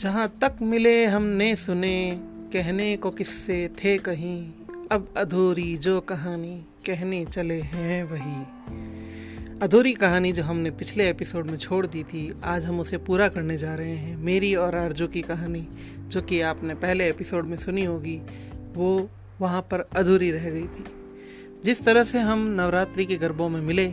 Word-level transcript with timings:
जहाँ 0.00 0.38
तक 0.40 0.56
मिले 0.62 1.04
हमने 1.04 1.56
सुने, 1.56 2.20
कहने 2.52 2.96
को 2.96 3.10
किससे 3.10 3.68
थे 3.68 3.98
कहीं। 3.98 4.52
अब 4.90 5.14
अधूरी 5.16 5.76
जो 5.76 6.00
कहानी, 6.00 6.66
कहने 6.86 7.24
चले 7.24 7.60
हैं 7.60 8.04
वही। 8.04 8.42
अधूरी 9.62 9.92
कहानी 9.92 10.32
जो 10.32 10.42
हमने 10.42 10.70
पिछले 10.70 11.10
एपिसोड 11.10 11.46
में 11.46 11.56
छोड़ 11.58 11.86
दी 11.86 12.02
थी, 12.02 12.40
आज 12.44 12.64
हम 12.64 12.80
उसे 12.80 12.98
पूरा 12.98 13.28
करने 13.28 13.56
जा 13.56 13.74
रहे 13.74 13.96
हैं। 13.96 14.16
मेरी 14.16 14.54
और 14.54 14.76
आरज़ू 14.76 15.06
की 15.06 15.22
कहानी, 15.22 15.68
जो 16.08 16.22
कि 16.22 16.40
आपने 16.40 16.74
पहले 16.74 17.08
एपिसोड 17.08 17.46
में 17.46 17.56
सुनी 17.56 17.84
होगी, 17.84 18.20
वो 18.74 19.10
वहाँ 19.40 19.62
पर 19.62 19.80
अधूरी 19.80 20.30
रह 20.30 20.50
गई 20.50 20.66
थी। 20.66 20.84
जिस 21.64 21.84
तरह 21.84 22.04
से 22.04 22.18
हम 22.18 22.46
नवरात्रि 22.48 23.04
के 23.04 23.16
गरबों 23.16 23.48
में 23.48 23.60
मिले, 23.60 23.86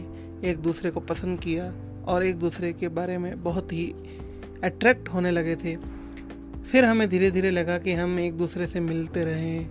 एक 0.50 0.56
दूसरे 0.58 0.92
को 0.92 1.00
पसंद 1.00 1.40
किया, 1.40 1.74
और 2.06 2.24
एक 2.24 2.36
दूसरे 2.36 2.74
के 2.74 2.87
बारे 2.87 3.18
में 3.18 3.43
बहुत 3.43 3.74
ही 3.74 3.93
अट्रैक्ट 4.64 5.10
होने 5.10 5.32
लगे 5.32 5.56
थे 5.56 5.96
फिर 6.71 6.86
हमें 6.86 7.10
धीरे 7.10 7.32
धीरे 7.32 7.51
लगा 7.51 7.78
कि 7.78 7.93
हम 7.93 8.19
एक 8.19 8.33
दूसरे 8.33 8.68
से 8.68 8.79
मिलते 8.79 9.23
रहें 9.23 9.68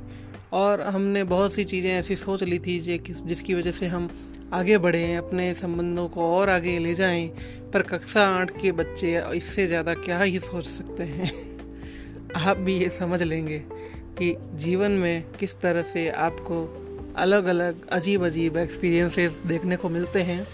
और 0.52 0.80
हमने 0.80 1.24
बहुत 1.24 1.54
सी 1.54 1.64
चीज़ें 1.64 1.90
ऐसी 1.90 2.16
सोच 2.16 2.42
ली 2.42 2.58
थी 2.58 2.78
जिसकी 2.80 3.54
वजह 3.54 3.70
से 3.70 3.86
हम 3.86 4.08
आगे 4.52 4.78
बढ़ें, 4.78 5.16
अपने 5.16 5.54
संबंधों 5.54 6.08
को 6.08 6.30
और 6.36 6.50
आगे 6.50 6.78
ले 6.78 6.94
जाएँ। 6.94 7.26
पर 7.72 7.82
कक्षा 7.82 8.22
आठ 8.22 8.50
के 8.50 8.72
बच्चे 8.72 9.22
इससे 9.34 9.66
ज़्यादा 9.66 9.94
क्या 9.94 10.18
ही 10.18 10.38
सोच 10.38 10.66
सकते 10.66 11.02
हैं? 11.02 11.32
आप 12.36 12.56
भी 12.56 12.76
ये 12.78 12.88
समझ 12.88 13.22
लेंगे 13.22 13.58
कि 14.18 14.34
जीवन 14.54 14.90
में 14.90 15.24
किस 15.40 15.60
तरह 15.60 15.82
से 15.82 16.08
आपको 16.08 16.62
अलग 17.16 17.44
अलग 17.44 17.88
अजीब 17.88 18.24
अजीब 18.26 18.56
एक्सपीरियंसेस 18.56 19.42
देखने 19.46 19.76
को 19.76 19.88
मिलते 19.88 20.22
हैं। 20.22 20.46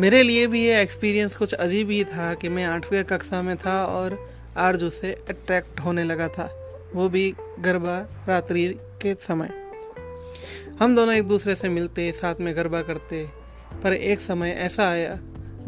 मेरे 0.00 0.22
लिए 0.22 0.46
भी 0.46 0.64
ये 0.64 0.82
एक्सपीरियंस 0.82 1.36
कुछ 1.36 1.54
अजीब 1.54 1.90
ही 1.90 2.04
था 2.04 2.34
कि 2.34 2.48
मैं 2.48 2.64
आठवीं 2.64 3.04
कक्षा 3.04 3.42
में 3.42 3.56
था 3.56 3.84
और 3.86 4.31
आरज़ू 4.56 4.88
से 4.90 5.12
अट्रैक्ट 5.28 5.80
होने 5.80 6.04
लगा 6.04 6.28
था, 6.28 6.50
वो 6.94 7.08
भी 7.08 7.34
गरबा 7.60 7.98
रात्रि 8.28 8.66
के 9.02 9.14
समय। 9.14 9.50
हम 10.80 10.94
दोनों 10.96 11.14
एक 11.14 11.28
दूसरे 11.28 11.54
से 11.54 11.68
मिलते, 11.68 12.12
साथ 12.12 12.34
में 12.40 12.56
गरबा 12.56 12.82
करते, 12.82 13.24
पर 13.82 13.92
एक 13.92 14.20
समय 14.20 14.50
ऐसा 14.50 14.88
आया 14.88 15.18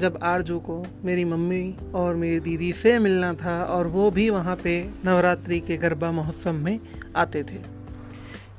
जब 0.01 0.19
आरज़ू 0.23 0.59
को 0.59 0.85
मेरी 1.05 1.25
मम्मी 1.25 1.77
और 1.95 2.15
मेरी 2.15 2.41
दीदी 2.41 2.73
से 2.73 2.99
मिलना 2.99 3.33
था 3.35 3.63
और 3.65 3.87
वो 3.87 4.11
भी 4.11 4.31
वहाँ 4.31 4.57
पे 4.57 4.91
नवरात्रि 5.05 5.61
के 5.61 5.77
गरबा 5.77 6.11
महोत्सव 6.13 6.53
में 6.53 6.79
आते 7.17 7.43
थे। 7.43 7.61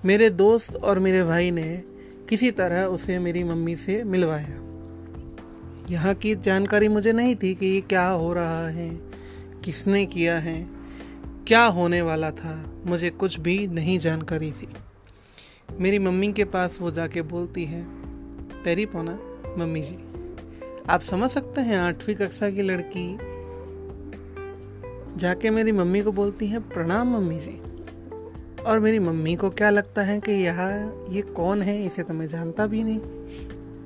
मेरे 0.05 0.29
दोस्त 0.29 0.75
और 0.75 0.99
मेरे 0.99 1.23
भाई 1.23 1.51
ने 1.51 1.83
किसी 2.29 2.51
तरह 2.51 2.85
उसे 2.85 3.19
मेरी 3.19 3.43
मम्मी 3.43 3.75
से 3.75 4.03
मिलवाया। 4.03 4.61
यहाँ 5.89 6.13
की 6.13 6.35
जानकारी 6.35 6.87
मुझे 6.87 7.11
नहीं 7.11 7.35
थी 7.35 7.53
कि 7.55 7.65
ये 7.65 7.81
क्या 7.81 8.07
हो 8.07 8.33
रहा 8.33 8.67
है 8.67 8.89
किसने 9.66 10.05
किया 10.05 10.39
है? 10.39 10.67
क्या 11.47 11.66
होने 11.66 12.02
वाला 12.02 12.31
था? 12.31 12.71
मुझे 12.85 13.09
कुछ 13.09 13.39
भी 13.39 13.67
नहीं 13.67 13.99
जानकारी 13.99 14.52
थी। 14.52 14.67
मेरी 15.80 15.99
मम्मी 15.99 16.33
के 16.33 16.44
पास 16.44 16.77
वो 16.81 16.91
जाके 16.91 17.22
बोलती 17.22 17.66
है, 17.66 17.85
पैरी 18.63 18.85
पोना, 18.85 19.19
मम्मी 19.57 19.81
जी, 19.81 19.97
आप 20.89 21.02
समझ 21.02 21.31
सकते 21.31 21.61
हैं 21.61 21.77
आठवीं 21.77 22.16
कक्षा 22.16 22.49
की 22.49 22.61
लड़की 22.61 23.17
जाके 25.17 25.49
मेरी 25.49 25.72
मम्मी 25.72 26.02
को 26.02 26.11
बोलती 26.11 26.47
है, 26.47 26.59
प्रणाम, 26.59 27.17
मम्मी 27.17 27.39
जी। 27.39 27.61
और 28.63 28.79
मेरी 28.79 29.00
मम्मी 29.00 29.35
को 29.35 29.50
क्या 29.50 29.69
लगता 29.69 30.02
है 30.02 30.19
कि 30.19 30.31
यहाँ, 30.31 31.05
ये 31.09 31.22
कौन 31.22 31.61
है? 31.61 31.85
इसे 31.85 32.03
तो 32.03 32.13
मैं 32.13 32.27
जानता 32.27 32.67
भी 32.67 32.83
नहीं। 32.83 33.00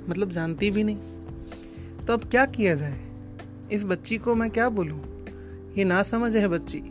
मतलब 0.09 0.31
जानती 0.31 0.71
भी 0.71 0.83
नहीं। 0.83 0.97
तो 2.07 2.13
अब 2.13 2.29
क्या 2.29 2.45
किया 2.45 2.75
जाए? 2.75 2.99
इस 3.71 3.83
बच्ची 3.83 4.17
को 4.17 4.35
मैं 4.35 4.49
क्या 4.51 4.69
बोलूँ? 4.69 5.18
ये 5.79 5.85
ना 5.85 6.03
समझ 6.03 6.35
है 6.35 6.47
बच्ची। 6.47 6.81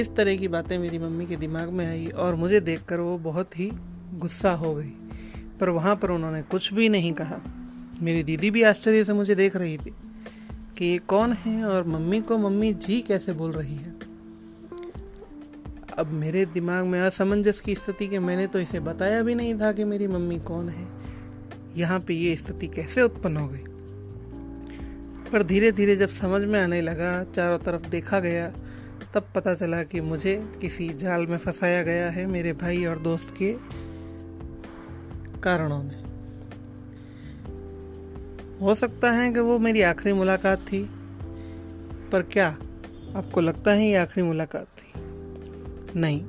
इस 0.00 0.14
तरह 0.16 0.36
की 0.36 0.48
बातें 0.48 0.78
मेरी 0.78 0.98
मम्मी 0.98 1.26
के 1.26 1.36
दिमाग 1.36 1.68
में 1.68 1.86
आई 1.86 2.06
और 2.06 2.34
मुझे 2.34 2.60
देखकर 2.60 3.00
वो 3.00 3.18
बहुत 3.18 3.58
ही 3.58 3.70
गुस्सा 4.14 4.52
हो 4.52 4.74
गई। 4.74 4.92
पर 5.60 5.68
वहाँ 5.68 5.96
पर 5.96 6.10
उन्होंने 6.10 6.42
कुछ 6.42 6.72
भी 6.72 6.88
नहीं 6.88 7.12
कहा। 7.12 7.40
मेरी 8.02 8.22
दीदी 8.22 8.50
भी 8.50 8.62
आश्चर्य 8.62 9.04
से 9.04 9.12
मुझे 9.12 9.34
देख 9.34 9.56
रही 9.56 9.78
थी 9.78 9.94
कि 10.78 10.84
ये 10.84 10.98
कौन 10.98 11.32
है 11.32 11.64
और 11.64 11.86
मम्मी 11.86 12.20
को 12.20 12.38
मम्मी 12.38 12.72
जी 12.74 13.00
कैसे 13.00 13.32
बोल 13.32 13.52
रही 13.52 13.76
है। 13.76 13.94
अब 15.98 16.06
मेरे 16.06 16.46
दिमाग 16.46 16.84
में 16.84 17.00
असमंजस 17.00 17.60
की 17.60 17.74
स्थिति 17.74 18.08
कि 18.08 18.18
मैंने 18.18 18.46
तो 18.46 18.58
इसे 18.58 18.80
बताया 18.80 19.22
भी 19.22 19.34
नहीं 19.34 19.60
था 19.60 19.72
कि 19.72 19.84
मेरी 19.84 20.06
मम्मी 20.06 20.38
कौन 20.38 20.68
है। 20.68 20.88
यहाँ 21.76 22.00
पे 22.00 22.14
ये 22.14 22.36
स्थिति 22.36 22.66
कैसे 22.66 23.02
उत्पन्न 23.02 23.36
हो 23.36 23.48
गई? 23.48 23.64
पर 25.32 25.42
धीरे 25.42 25.72
धीरे 25.72 25.96
जब 25.96 26.08
समझ 26.08 26.42
में 26.42 26.62
आने 26.62 26.80
लगा, 26.80 27.24
चारों 27.24 27.58
तरफ़ 27.58 27.88
देखा 27.88 28.20
गया, 28.20 28.52
तब 29.14 29.28
पता 29.34 29.54
चला 29.54 29.82
कि 29.82 30.00
मुझे 30.00 30.52
किसी 30.60 30.88
जाल 30.88 31.26
में 31.26 31.38
फंसाया 31.38 31.82
गया 31.82 32.10
है 32.10 32.26
मेरे 32.26 32.52
भाई 32.52 32.84
और 32.84 32.98
दोस्त 32.98 33.34
के 33.42 33.56
कारणों 35.40 35.82
ने 35.82 36.06
हो 38.64 38.74
सकता 38.74 39.10
है 39.10 39.32
कि 39.32 39.40
वो 39.40 39.58
मेरी 39.58 39.82
आखिरी 39.82 40.12
मुलाकात 40.12 40.58
थी, 40.58 40.82
पर 42.12 42.22
क्या 42.22 42.48
आपको 43.16 43.40
लगता 43.40 43.72
है 43.72 43.88
ये 43.88 43.94
आखिरी 43.94 44.26
मुलाकात 44.26 44.66
थी? 44.66 44.92
नहीं। 46.00 46.24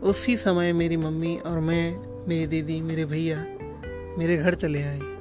उसी 0.00 0.36
समय 0.36 0.72
मेरी 0.72 0.96
मम्मी 0.96 1.36
और 1.36 1.60
मैं, 1.60 1.96
मेरी 2.28 2.46
दीदी, 2.46 2.80
मेरे 2.80 3.04
भैया 3.04 3.44
मेरे 4.18 4.36
घर 4.36 4.54
चले 4.54 4.82
आए। 4.82 5.13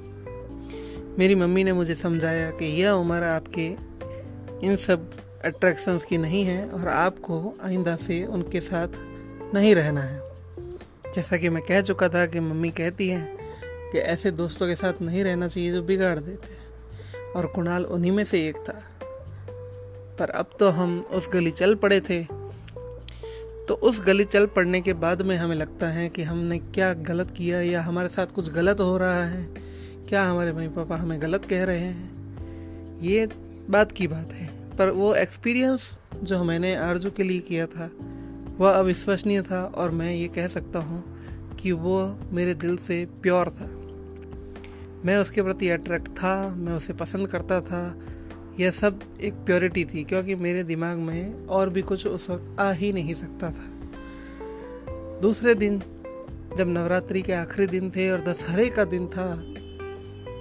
मेरी 1.20 1.36
मम्मी 1.36 1.64
ने 1.64 1.74
मुझे 1.74 1.96
समझाया 1.96 2.52
कि 2.52 2.66
यह 2.66 2.90
उम्र 2.90 3.24
आपके 3.24 3.66
इन 4.68 4.76
सब 4.76 5.12
अट्रैक्शंस 5.46 6.04
की 6.04 6.18
नहीं 6.18 6.44
है 6.44 6.70
और 6.70 6.88
आपको 6.88 7.58
आइंदा 7.64 7.96
से 7.96 8.26
उनके 8.26 8.62
साथ 8.62 8.88
नहीं 9.56 9.76
रहना 9.76 10.02
है। 10.02 10.22
जैसा 11.16 11.38
कि 11.38 11.50
मैं 11.50 11.64
कह 11.64 11.82
चुका 11.82 12.10
था 12.10 12.26
कि 12.26 12.40
मम्मी 12.40 12.70
कहती 12.70 13.10
हैं 13.10 13.38
कि 13.92 13.98
ऐसे 13.98 14.32
दोस्तों 14.32 14.68
के 14.68 14.76
साथ 14.76 14.94
नहीं 15.02 15.24
रहना 15.24 15.48
चाहिए 15.48 15.72
जो 15.72 15.82
बिगाड़ 15.82 16.20
देते 16.20 16.48
और 17.36 17.48
कुणाल 17.48 17.86
उन्हीं 17.86 18.12
में 18.12 18.26
से 18.26 18.48
एक 18.48 18.56
था। 18.56 18.82
पर 20.20 20.30
अब 20.30 20.50
तो 20.60 20.70
हम 20.70 21.04
उस 21.12 21.30
गली 21.34 21.52
चल 21.52 21.76
पड़े 21.76 22.00
थे। 22.00 22.24
तो 23.68 23.74
उस 23.74 24.02
गली 24.02 24.24
चल 24.24 24.46
पड़ने 24.46 24.82
के 24.82 24.94
बाद 24.94 25.22
में 25.22 25.38
हमें 25.38 25.56
लगता 25.56 25.88
है 25.88 26.10
कि 26.10 26.24
हमने 26.24 26.60
क्या 26.60 26.94
गलत 26.94 27.32
किया 27.38 27.62
या 27.62 27.82
हमारे 27.82 28.08
साथ 28.08 28.28
कुछ 28.28 28.52
गलत 28.52 28.80
हो 28.80 28.98
रहा 28.98 29.26
है। 29.26 29.63
क्या 30.10 30.24
हमारे 30.24 30.52
मम्मी 30.52 30.68
पापा 30.68 30.96
हमें 30.96 31.22
गलत 31.22 31.46
कह 31.46 31.64
रहे 31.64 31.80
हैं? 31.80 32.24
ये 33.02 33.30
बात 33.70 33.92
की 33.92 34.08
बात 34.08 34.34
है। 34.34 34.76
पर 34.78 34.90
वो 34.90 35.16
एक्सपीरियंस 35.16 35.98
जो 36.24 36.44
मैंने 36.44 36.76
आरज़ू 36.76 37.12
के 37.12 37.24
लिए 37.24 37.40
किया 37.40 37.66
था, 37.66 37.92
वह 38.58 38.72
अविश्वसनीय 38.72 39.42
था 39.42 39.64
और 39.66 39.90
मैं 39.90 40.16
ये 40.16 40.28
कह 40.28 40.48
सकता 40.48 40.80
हूँ 40.80 41.04
कि 41.56 41.72
वो 41.72 42.20
मेरे 42.32 42.54
दिल 42.54 42.78
से 42.78 43.08
प्योर 43.22 43.50
था। 43.50 43.66
मैं 45.06 45.18
उसके 45.18 45.42
प्रति 45.42 45.70
अट्रैक्ट 45.70 46.08
था, 46.08 46.56
मैं 46.56 46.74
उसे 46.74 46.94
पसंद 46.94 47.28
करता 47.28 47.62
था। 47.62 48.00
यह 48.60 48.72
सब 48.72 49.00
एक 49.22 49.34
प्योरिटी 49.34 49.86
थी, 49.86 50.04
क्योंकि 50.04 50.36
मेरे 50.36 50.64
दिमाग 50.64 50.98
में 50.98 51.46
और 51.46 51.70
भी 51.70 51.82
कुछ 51.82 52.08
उस 52.08 52.30
वक्त 52.30 52.60
आ 52.60 52.72
ही 52.72 52.94
नहीं 52.94 53.14
सकता 53.14 53.52
था। 53.52 53.74
दूसरे 55.20 55.56
दिन, 55.56 55.80
जब 56.58 56.68
नवरात्रि 56.68 57.22
के 57.22 57.34
आखिरी 57.34 57.68
दिन 57.68 57.90
थे 57.90 58.12
और 58.12 58.22
दशहरे 58.22 58.70
का 58.70 58.84
दिन 58.84 59.08
था 59.08 59.53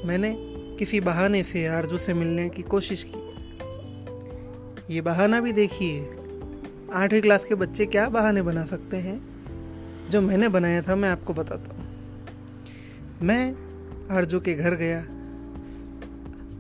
मैंने 0.05 0.37
किसी 0.79 1.01
बहाने 1.01 1.43
से 1.43 1.67
आरज़ू 1.67 1.99
से 1.99 2.15
मिलने 2.15 2.49
की 2.49 2.63
कोशिश 2.63 3.07
की। 3.09 3.23
ये 4.95 5.01
बहाना 5.01 5.41
भी 5.41 5.53
देखिए, 5.53 6.01
आठवीं 6.93 7.21
क्लास 7.23 7.45
के 7.45 7.55
बच्चे 7.55 7.87
क्या 7.87 8.09
बहाने 8.09 8.43
बना 8.43 8.65
सकते 8.65 8.97
हैं? 8.97 9.33
जो 10.11 10.21
मैंने 10.21 10.49
बनाया 10.49 10.83
था, 10.83 10.97
मैं 10.97 11.11
आपको 11.11 11.33
बताता 11.33 11.75
हूँ। 11.75 11.87
मैं 13.23 13.55
आरज़ू 14.17 14.41
के 14.41 14.55
घर 14.55 14.75
गया। 14.75 15.07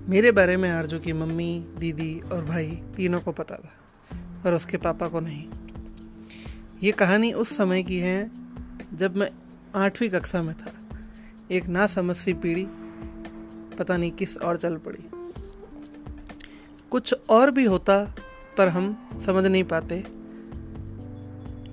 मेरे 0.08 0.30
बारे 0.30 0.56
में 0.56 0.70
आरज़ू 0.70 0.98
की 0.98 1.12
मम्मी, 1.12 1.66
दीदी 1.78 2.20
और 2.32 2.44
भाई 2.44 2.82
तीनों 2.96 3.20
को 3.20 3.32
पता 3.32 3.54
था 3.54 3.72
पर 4.44 4.54
उसके 4.54 4.76
पापा 4.76 5.08
को 5.08 5.20
नहीं। 5.20 5.48
ये 6.82 6.92
कहानी 6.92 7.32
उस 7.32 7.56
समय 7.56 7.82
की 7.82 7.98
है 7.98 8.30
जब 8.94 9.16
मैं 9.16 9.30
आठवीं 9.76 10.08
कक्षा 10.10 10.42
में 10.42 10.54
था। 10.54 10.72
एक 11.50 11.66
ना 11.66 11.86
समझ 11.86 12.16
सी 12.16 12.32
पीढ़ी 12.32 12.66
पता 13.78 13.96
नहीं 13.96 14.10
किस 14.10 14.36
और 14.36 14.56
चल 14.56 14.76
पड़ी। 14.76 15.04
कुछ 16.90 17.14
और 17.30 17.50
भी 17.50 17.64
होता, 17.64 18.14
पर 18.58 18.68
हम 18.68 19.08
समझ 19.26 19.46
नहीं 19.46 19.64
पाते। 19.64 20.04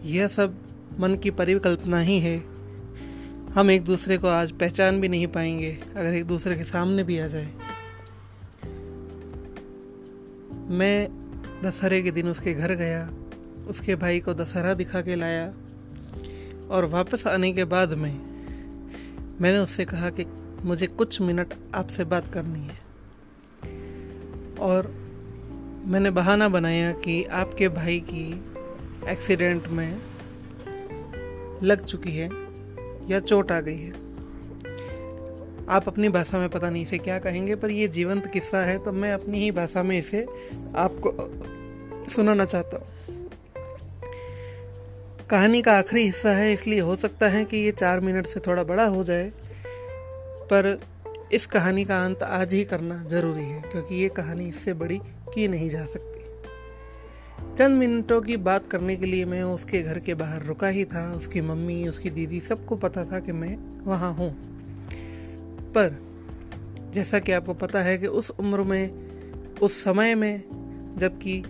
यह 0.04 0.28
सब 0.28 0.56
मन 1.00 1.16
की 1.16 1.32
परिकल्पना 1.32 2.00
ही 2.00 2.20
है। 2.20 2.38
हम 3.54 3.72
एक 3.72 3.86
दूसरे 3.86 4.18
को 4.18 4.28
आज 4.28 4.52
पहचान 4.52 5.02
भी 5.02 5.08
नहीं 5.08 5.28
पाएँगे, 5.28 5.80
अगर 5.96 6.14
एक 6.14 6.26
दूसरे 6.26 6.56
के 6.56 6.64
सामने 6.64 7.04
भी 7.04 7.20
आ 7.20 7.28
जाए। 7.28 7.54
मैं 10.68 11.10
दशहरे 11.64 12.02
के 12.02 12.12
दिन 12.12 12.28
उसके 12.28 12.54
घर 12.54 12.74
गया, 12.74 13.10
उसके 13.68 13.96
भाई 13.96 14.20
को 14.20 14.34
दशहरा 14.34 14.74
दिखा 14.74 15.02
के 15.02 15.16
लाया, 15.16 15.54
और 16.70 16.86
वापस 16.86 17.28
आने 17.28 17.54
के 17.54 17.64
बाद 17.64 17.94
में 17.94 18.30
मैंने 19.42 19.58
उससे 19.58 19.86
कहा 19.86 20.10
कि 20.10 20.24
मुझे 20.66 20.88
कुछ 20.88 21.20
मिनट 21.22 21.54
आपसे 21.76 22.04
बात 22.04 22.28
करनी 22.34 22.60
है। 22.60 22.78
और 24.60 24.88
मैंने 25.86 26.10
बहाना 26.12 26.50
बनाया 26.50 26.92
कि 26.94 27.24
आपके 27.24 27.68
भाई 27.70 28.00
की 28.10 28.32
एक्सीडेंट 29.12 29.68
में 29.68 30.00
लग 31.64 31.86
चुकी 31.86 32.12
है 32.12 32.30
या 33.10 33.20
चोट 33.20 33.52
आ 33.52 33.60
गई 33.60 33.78
है। 33.78 33.92
आप 35.70 35.88
अपनी 35.88 36.10
भाषा 36.10 36.40
में 36.40 36.50
पता 36.50 36.70
नहीं 36.70 36.84
इसे 36.84 36.98
क्या 36.98 37.20
कहेंगे, 37.20 37.56
पर 37.56 37.72
ये 37.72 37.88
जीवंत 37.88 38.28
किस्सा 38.28 38.64
है 38.64 38.78
तो 38.78 38.92
मैं 38.92 39.12
अपनी 39.14 39.40
ही 39.40 39.52
भाषा 39.52 39.84
में 39.84 39.98
इसे 40.00 40.26
आपको 40.76 42.10
सुनाना 42.12 42.46
चाहता 42.46 42.78
हूँ। 42.78 42.88
कहानी 45.30 45.62
का 45.62 45.78
आखिरी 45.78 46.04
हिस्सा 46.04 46.30
है, 46.30 46.54
इसलिए 46.54 46.80
हो 46.80 46.96
सकता 46.96 47.28
है 47.28 47.46
कि 47.46 47.58
ये 47.58 47.72
चार 47.72 48.00
मिनट 48.00 48.28
से 48.28 48.40
थोड़ा 48.40 48.64
बड़ा 48.64 48.86
हो 48.86 49.04
जाए 49.04 49.32
पर 50.54 50.80
इस 51.34 51.46
कहानी 51.46 51.86
का 51.86 52.06
अंत 52.06 52.24
आज 52.24 52.54
ही 52.54 52.64
करना 52.64 53.04
ज़रूरी 53.04 53.44
है, 53.44 53.62
क्योंकि 53.62 53.96
ये 53.96 54.10
कहानी 54.10 54.48
इससे 54.50 54.74
बड़ी 54.74 54.98
की 55.34 55.48
नहीं 55.48 55.70
जा 55.70 55.86
सकती। 55.86 56.20
चंद 57.58 57.78
मिनटों 57.78 58.22
की 58.22 58.38
बात 58.38 58.68
करने 58.72 58.96
के 58.96 59.06
लिए 59.06 59.26
मैं 59.26 59.44
उसके 59.44 59.82
घर 59.82 60.00
के 60.00 60.14
बाहर 60.14 60.44
रुका 60.44 60.68
ही 60.68 60.86
था। 60.86 61.14
उसकी 61.14 61.42
मम्मी, 61.42 61.88
उसकी 61.88 62.10
दीदी 62.10 62.40
सबको 62.40 62.76
पता 62.76 63.06
था 63.06 63.20
कि 63.20 63.32
मैं 63.32 63.58
वहाँ 63.86 64.14
हूँ। 64.14 64.32
पर 65.72 65.98
जैसा 66.94 67.20
कि 67.20 67.32
आपको 67.32 67.54
पता 67.54 67.82
है 67.82 67.98
कि 67.98 68.08
उस 68.08 68.30
उम्र 68.30 68.62
में, 68.62 68.92
उस 69.62 69.84
समय 69.84 70.16
में, 70.16 70.44
जबकि 70.98 71.44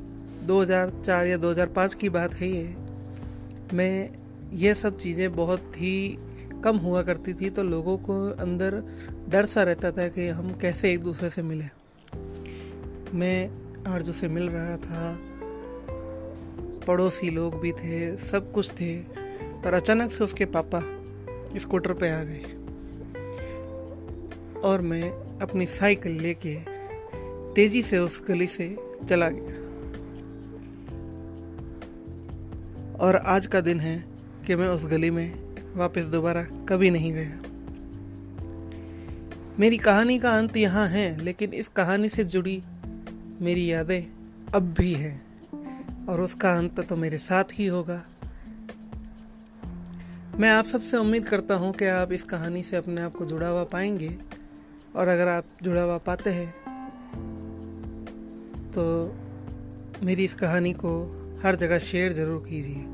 2004 0.44 1.28
या 1.28 1.38
2005 1.38 1.94
की 1.94 2.10
बात 2.10 2.34
है 2.34 2.48
ये, 2.48 2.76
में 3.74 4.10
ये 4.54 4.74
सब 4.76 4.98
चीज़ें 4.98 5.36
बहुत 5.36 5.72
ही 5.78 6.18
कम 6.62 6.78
हुआ 6.78 7.02
करती 7.02 7.34
थी 7.34 7.50
तो 7.50 7.64
लोगों 7.64 7.98
को 7.98 8.14
अंदर 8.32 8.84
डर 9.30 9.46
सा 9.46 9.64
रहता 9.64 9.92
था 9.92 10.08
कि 10.08 10.28
हम 10.28 10.54
कैसे 10.54 10.92
एक 10.92 11.04
दूसरे 11.04 11.30
से 11.30 11.42
मिले। 11.42 11.66
मैं 13.14 13.50
आरज़ू 13.88 14.14
से 14.14 14.28
मिल 14.28 14.50
रहा 14.50 14.78
था, 14.78 15.20
पड़ोसी 16.88 17.30
लोग 17.30 17.60
भी 17.62 17.72
थे, 17.72 18.18
सब 18.18 18.52
कुछ 18.52 18.72
थे, 18.72 18.96
पर 19.64 19.74
अचानक 19.74 20.12
से 20.12 20.24
उसके 20.24 20.46
पापा 20.46 20.82
स्कूटर 21.60 21.94
पे 21.94 22.10
आ 22.12 22.24
गए। 22.24 22.56
और 24.62 24.82
मैं 24.82 25.12
अपनी 25.40 25.66
साइकिल 25.66 26.12
लेके 26.12 26.56
तेज़ी 27.54 27.84
से 27.84 27.98
उस 27.98 28.24
गली 28.28 28.48
से 28.48 28.76
चला 29.10 29.30
गया। 29.30 29.56
और 32.98 33.16
आज 33.16 33.48
का 33.48 33.62
दिन 33.62 33.80
है 33.80 34.06
कि 34.48 34.56
मैं 34.56 34.68
उस 34.68 34.86
गली 34.86 35.10
में 35.10 35.49
वापस 35.76 36.06
दोबारा 36.06 36.44
कभी 36.70 36.90
नहीं 36.90 37.12
गया। 37.14 37.40
मेरी 39.60 39.78
कहानी 39.78 40.18
का 40.20 40.38
अंत 40.38 40.58
यहाँ 40.58 40.88
है, 40.88 41.20
लेकिन 41.22 41.54
इस 41.54 41.68
कहानी 41.68 42.10
से 42.10 42.24
जुड़ी 42.26 42.62
मेरी 43.42 43.72
यादें 43.72 44.02
अब 44.56 44.74
भी 44.80 44.94
हैं, 44.94 46.06
और 46.08 46.22
उसका 46.22 46.54
अंत 46.58 46.80
तो 46.80 46.96
मेरे 46.96 47.18
साथ 47.18 47.54
ही 47.54 47.68
होगा। 47.68 48.02
मैं 50.36 50.50
आप 50.50 50.66
सबसे 50.66 50.98
उम्मीद 50.98 51.26
करता 51.26 51.56
हूँ 51.56 51.74
कि 51.74 51.86
आप 51.86 52.12
इस 52.12 52.24
कहानी 52.24 52.64
से 52.64 52.78
अपने 52.78 53.02
आप 53.02 53.16
को 53.16 53.26
जुड़ा 53.26 53.48
हुआ 53.48 53.64
पाएँगे, 53.64 54.16
और 54.96 55.08
अगर 55.08 55.28
आप 55.28 55.46
जुड़ा 55.64 55.82
हुआ 55.82 55.98
पाते 55.98 56.30
हैं 56.30 56.54
तो 58.72 58.84
मेरी 60.04 60.26
इस 60.26 60.34
कहानी 60.34 60.74
को 60.76 60.92
हर 61.44 61.56
जगह 61.56 61.80
शेयर 61.80 62.14
ज़रूर 62.14 62.46
कीजिए। 62.50 62.86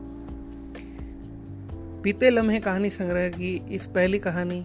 बीते 2.06 2.30
लम्हे 2.30 2.60
कहानी 2.60 2.90
संग्रह 2.90 3.30
की 3.30 3.50
इस 3.72 3.86
पहली 3.86 4.18
कहानी 4.20 4.60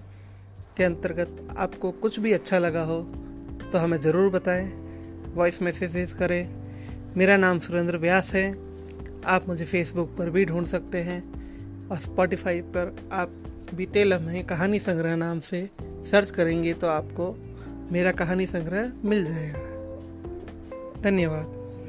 के 0.77 0.85
अंतर्गत 0.85 1.55
आपको 1.59 1.91
कुछ 1.91 2.19
भी 2.21 2.33
अच्छा 2.33 2.59
लगा 2.59 2.83
हो 2.83 3.01
तो 3.73 3.79
हमें 3.79 4.01
ज़रूर 4.01 4.31
बताएँ। 4.31 4.67
वॉइस 5.35 5.63
मैसेजेस 5.63 6.13
करें। 6.13 7.15
मेरा 7.17 7.37
नाम 7.37 7.59
सुरेंद्र 7.59 7.97
व्यास 7.97 8.33
है। 8.35 8.51
आप 9.27 9.49
मुझे 9.49 9.65
फेसबुक 9.65 10.15
पर 10.17 10.31
भी 10.31 10.45
ढूंढ 10.45 10.67
सकते 10.67 10.99
हैं 10.99 11.21
और 11.89 11.99
स्पॉटिफाई 11.99 12.61
पर 12.61 12.97
आप 13.13 13.29
बीते 13.75 14.05
लम्हे 14.05 14.43
कहानी 14.43 14.79
संग्रह 14.79 15.17
नाम 15.17 15.41
से 15.41 15.69
सर्च 16.11 16.31
करेंगे 16.31 16.75
तो 16.75 16.87
आपको 16.87 17.35
मेरा 17.93 18.13
कहानी 18.13 18.47
संग्रह 18.47 18.93
मिल 19.05 19.25
जाएगा। 19.25 21.01
धन्यवाद। 21.01 21.80